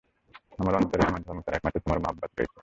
[0.59, 2.57] আমার অন্তরে আমার ধর্ম ছাড়া একমাত্র তোমার মহব্বত রয়েছে।